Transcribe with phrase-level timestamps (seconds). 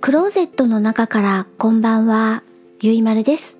[0.00, 2.42] クローゼットの中からこんばんは、
[2.80, 3.58] ゆいまるです。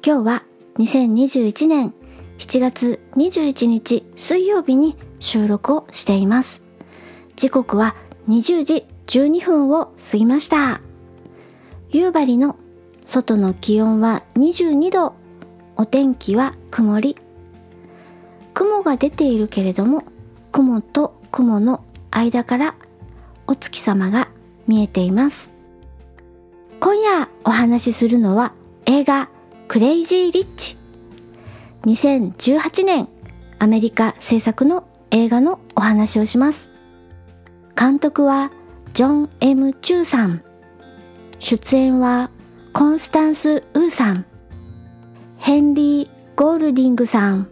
[0.00, 0.44] 今日は
[0.78, 1.92] 2021年
[2.38, 6.62] 7月21日水曜日に収録をしています。
[7.34, 7.96] 時刻は
[8.28, 10.80] 20時12分を過ぎました。
[11.90, 12.54] 夕張の
[13.04, 15.14] 外の気温は22度、
[15.74, 17.16] お天気は曇り。
[18.54, 20.04] 雲が出ているけれども、
[20.52, 22.76] 雲と雲の間から
[23.48, 24.28] お月様が
[24.68, 25.55] 見えています。
[26.80, 28.52] 今夜お話しするのは
[28.84, 29.30] 映画
[29.68, 30.76] クレイジー・リッチ
[31.86, 33.08] 2018年
[33.58, 36.70] アメリカ制作の映画のお話をします。
[37.78, 38.50] 監督は
[38.92, 40.42] ジョン・ M・ チューさん。
[41.38, 42.30] 出演は
[42.72, 44.26] コンスタンス・ウーさん。
[45.38, 47.48] ヘンリー・ゴールディングさん。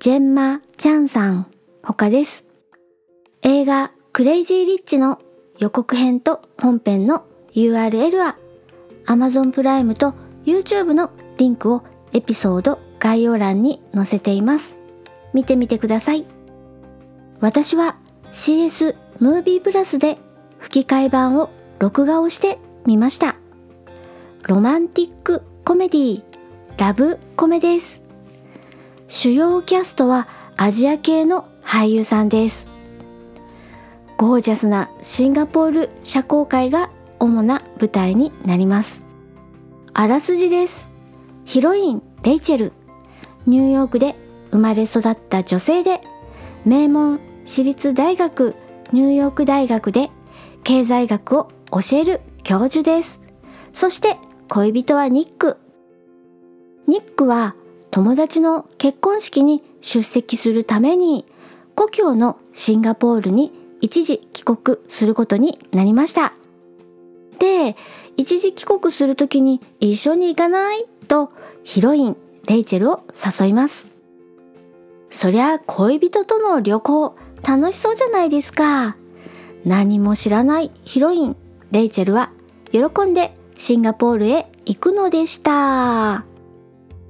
[0.00, 1.46] ジェンマ・チャンさん。
[1.82, 2.46] 他です。
[3.42, 5.20] 映画クレイジー・リッチの
[5.58, 8.36] 予告編と本編の URL は
[9.06, 14.76] Amazon プライムと YouTube のリンクをエピソード概要欄に載せています。
[15.32, 16.24] 見てみてください。
[17.40, 17.96] 私は
[18.32, 20.18] CS ムービープラスで
[20.58, 23.36] 吹き替え版を録画をしてみました。
[24.42, 26.22] ロマンティックコメディ
[26.76, 28.02] ラブコメです。
[29.08, 32.66] 主要キャストはアジア系の俳優さんです。
[34.16, 39.04] ゴージャスなシンガポール社交界が主な舞台になります。
[39.92, 40.88] あらすじです。
[41.44, 42.72] ヒロイン、レイチェル。
[43.46, 44.16] ニューヨークで
[44.50, 46.00] 生まれ育った女性で、
[46.64, 48.54] 名門私立大学、
[48.92, 50.10] ニューヨーク大学で
[50.62, 53.20] 経済学を教える教授です。
[53.72, 54.16] そして
[54.48, 55.58] 恋人はニック。
[56.86, 57.54] ニックは
[57.90, 61.26] 友達の結婚式に出席するために
[61.74, 66.34] 故郷のシンガポールに一時帰国することになりました。
[67.38, 67.76] で、
[68.16, 71.30] 一時帰国するときに一緒に行かないと
[71.64, 72.16] ヒロイン
[72.46, 73.02] レイチェルを
[73.40, 73.92] 誘います。
[75.10, 77.16] そりゃ恋人との旅行
[77.46, 78.96] 楽しそうじゃないですか。
[79.64, 81.36] 何も知らないヒロイン
[81.70, 82.30] レイチェルは
[82.72, 86.24] 喜んでシンガポールへ行くのでした。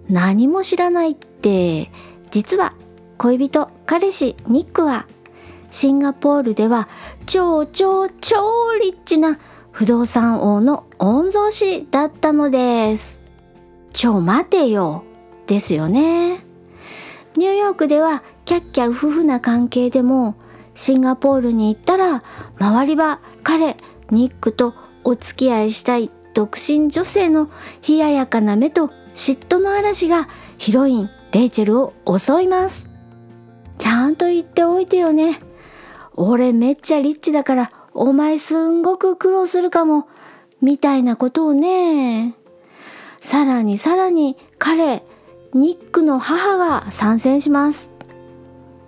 [0.09, 1.91] 何も知らないって
[2.31, 2.75] 実は
[3.17, 5.07] 恋人彼氏ニックは
[5.71, 6.89] シンガポールでは
[7.27, 9.39] 超超超リッチな
[9.75, 13.19] 不動産王の御曹司だったのです。
[13.93, 15.03] ちょ待てよ
[15.49, 16.45] ですよね。
[17.37, 20.37] ニューヨークではキャッキャウフフな関係でも
[20.77, 22.23] シンガポールに行ったら
[22.61, 23.77] 周りは彼
[24.13, 27.51] ニックとお付き合いしたい独身女性の
[27.87, 32.89] 冷ややかな目と嫉妬の嵐がヒロインレイチェルを襲います。
[33.79, 35.41] ちゃんと言っておいてよね。
[36.15, 40.09] 俺めっちゃリッチだからお前すんごく苦労するかも、
[40.61, 42.35] みたいなことをね。
[43.21, 45.05] さらにさらに彼、
[45.55, 47.93] ニックの母が参戦します。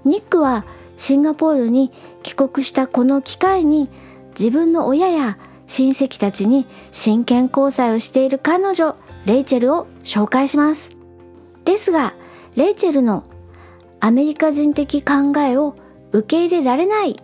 [0.04, 0.64] ニックは
[0.96, 3.88] シンガポールに帰国したこの機会に
[4.30, 5.38] 自分の親や
[5.68, 10.96] 親戚たちに真剣交際をしている彼女、レイチェルを紹介します。
[11.64, 12.14] ですが、
[12.56, 13.24] レイチェルの
[14.00, 15.76] アメリカ人的考えを
[16.12, 17.16] 受け入れられない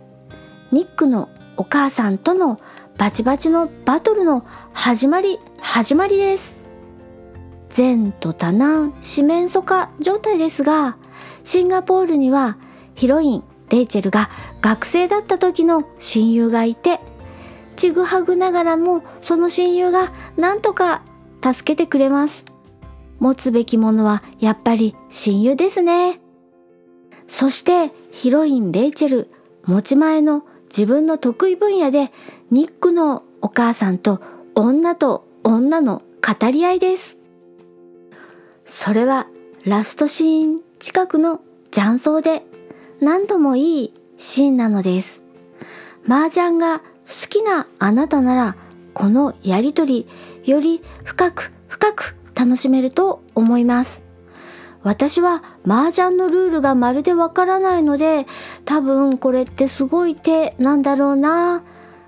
[0.71, 2.59] ニックのお母さんとの
[2.97, 6.63] バチバチのバトルの始まり始まりです。
[7.75, 10.95] 前途多難四面楚歌状態ですが
[11.43, 12.57] シンガポールには
[12.93, 14.29] ヒロインレイチェルが
[14.61, 16.99] 学生だった時の親友がいて
[17.75, 21.01] ちぐはぐながらもその親友がなんとか
[21.43, 22.45] 助けてくれます。
[23.19, 26.19] 持つべきものはやっぱり親友ですね。
[27.27, 29.31] そしてヒロインレイチェル
[29.65, 30.43] 持ち前の
[30.75, 32.11] 自分の得意分野で
[32.49, 34.19] ニックのお母さんと
[34.55, 37.19] 女と女の語り合いです。
[38.65, 39.27] それは
[39.65, 41.41] ラストシーン近くの
[41.71, 42.41] 雀荘で
[43.01, 45.21] 何ともいいシーンなのです。
[46.07, 46.83] 麻雀が好
[47.29, 48.55] きなあなたなら
[48.95, 50.07] このやりとり
[50.43, 54.02] より深く深く楽しめると思います。
[54.83, 58.27] 私は麻雀のルールがまるでわからないので
[58.65, 61.63] 多分これってすごい手なんだろうな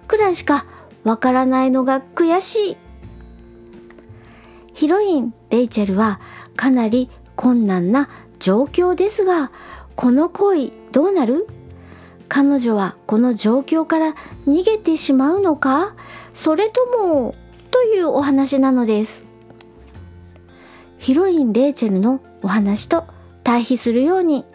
[0.07, 0.65] くらいしか
[1.03, 2.77] わからないのが悔しい。
[4.73, 6.19] ヒロインレイチェルは
[6.57, 9.51] かなり困難な状況ですが
[9.95, 11.47] この恋どうなる？
[12.27, 14.15] 彼女はこの状況から
[14.47, 15.95] 逃げてしまうのか？
[16.33, 17.35] それとも
[17.71, 19.25] というお話なのです。
[20.97, 23.05] ヒロインレイチェルのお話と
[23.43, 24.45] 対比するように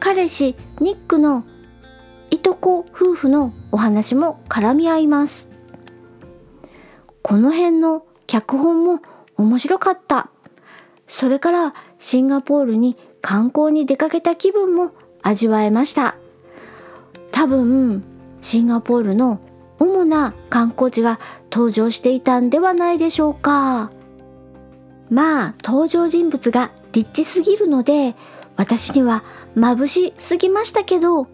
[0.00, 1.44] 彼氏ニックの
[2.30, 5.50] いとこ夫婦のお話も絡み合います
[7.22, 9.00] この辺の脚本も
[9.36, 10.28] 面白かった。
[11.08, 14.90] それからシンガポールに観光に出かけた気分も
[15.22, 16.16] 味わえました。
[17.32, 18.04] 多分
[18.42, 19.40] シンガポールの
[19.78, 21.18] 主な観光地が
[21.50, 23.90] 登場していたんではないでしょうか。
[25.08, 28.14] まあ登場人物がリッチすぎるので
[28.56, 29.24] 私には
[29.56, 31.26] 眩しすぎましたけど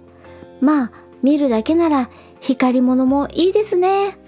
[0.60, 0.92] まあ
[1.22, 2.10] 見るだけなら
[2.40, 4.18] 光り物もいいですね。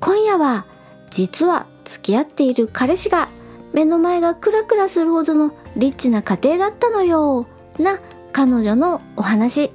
[0.00, 0.66] 今夜は
[1.10, 3.28] 実は付き合っている彼氏が
[3.72, 7.48] 目の前がクラクラするほどのリッチな家庭だったのよ
[7.78, 7.98] な
[8.32, 9.72] 彼女のお話。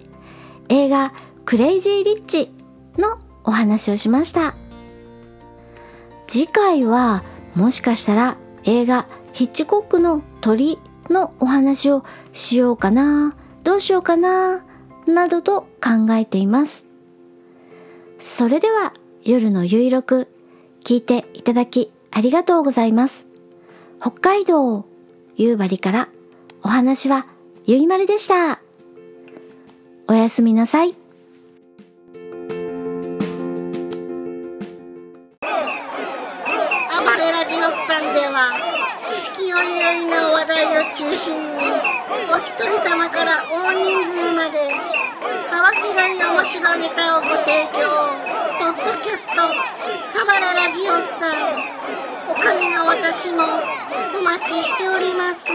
[0.70, 1.14] 映画
[1.46, 2.54] クレイジーリッチ
[2.98, 4.56] のお話をしました。
[6.28, 7.24] 次回は
[7.56, 9.08] もしかしたら映画
[9.40, 10.78] ヒッチコックの鳥
[11.10, 12.04] のお話を
[12.34, 14.66] しようかなどうしようかな
[15.08, 16.86] などと考えています。
[18.20, 18.92] それでは
[19.24, 20.28] 夜のゆいろく
[20.84, 23.30] 聞いていただきありがとうございます。
[24.02, 24.84] 北海道
[25.38, 26.10] 夕張から
[26.62, 27.26] お話は
[27.66, 28.60] ゆいまるでした。
[30.10, 30.98] おやすみなさい。
[37.50, 38.54] ジオスさんでは
[39.10, 41.58] 四季折々の話題を中心に
[42.30, 44.70] お一人様から大人数まで
[45.50, 47.90] 幅広い面白ネタをご提供
[48.62, 49.42] ポッドキャスト
[50.14, 51.80] カバララジオスさん
[52.30, 53.42] おかみの私も
[54.20, 55.50] お待ちしております。